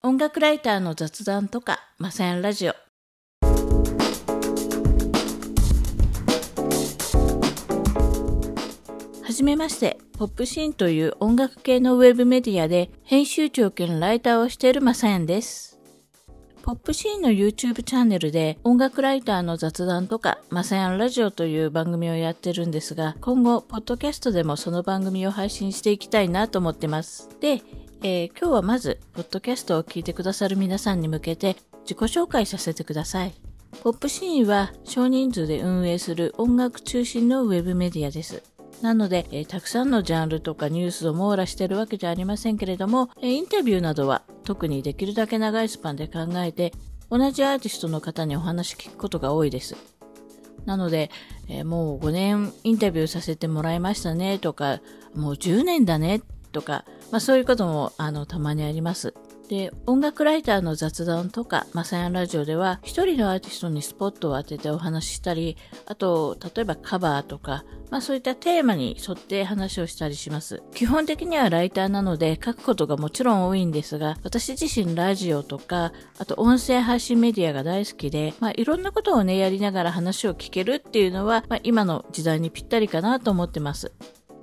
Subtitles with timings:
[0.00, 2.72] 音楽ライターの雑談とか、まさやんラジオ。
[9.24, 15.80] はじめまして、ポップシーンという音楽系のウェブメディアで編集長兼ライターをしているまさやんです。
[16.62, 27.28] ポップシーンの YouTube チャンネルで音楽ライターの雑談とか、まさやんラジオという番組をやってるんですが、今後、ポッドキャストでもその番組を配信していきたいなと思ってます。
[27.40, 27.62] で、
[28.00, 33.34] えー、今日はまず、ポッドキャストを聞いてくださる皆さんに向けて自己紹介させてください。
[33.82, 38.44] ポップシーンは少人数で運営する音楽中心のウェブメディアです。
[38.82, 46.72] なので、えー、たくさんのジャンルとかニュースを網羅してるわけじゃありませんけれども、えー、インタビューなどは特にできるだけ長いスパンで考えて、
[47.10, 49.76] 同じアーティストの方にお話聞くことが多いです。
[50.66, 51.10] なので、
[51.48, 54.80] えー、もう5年インタビューさせてもらいましたねとか、
[55.16, 59.14] もう10年だねとか、まあそういうこともあのたまにあります。
[59.48, 70.62] で、音楽ライターの雑談とか、マサヤンラジオでは、一人のアーティストにスポットを当ててお話ししたり、あと、例えばカバーとか、まあそういったテーマに沿って話をしたりします。
[70.74, 83.92] 基本的にはライターなので書くことがもちろん多いんですが、私自身ラジオとか、あと音声配信メディアが大好きで、まあいろんなことをね、やりながら話を聞けるっていうのは、まあ今の時代にぴったりかなと思ってます。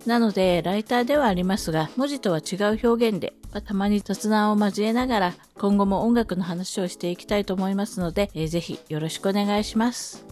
[0.06, 10.26] なので、ライターではありますが、文字とは違う表現で、ま、たまに雑談を交えながら、今後も音楽の話をしていきたいと思いますので、えー、ぜひよろしくお願いします。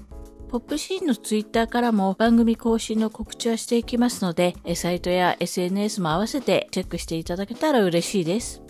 [0.49, 8.62] ポップシーンのツイッターからも番組更新の告知はしていきますので、サイトや SNS も合わせてチェックしていただけたら嬉しいです。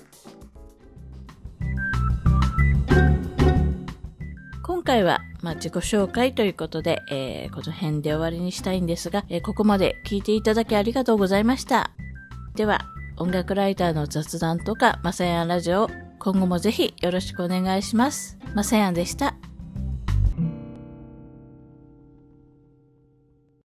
[4.64, 11.92] 今回はまあ、自己紹介ということで、えー、この辺で終わりにしたいんですが、えー、ここまで聞いていただきありがとうございました。
[12.56, 12.86] では、
[13.18, 18.40] 音楽ライターの雑談とか、まさやんラジオ、今後もぜひよろしくお願いします。
[18.56, 19.33] まさやんでした。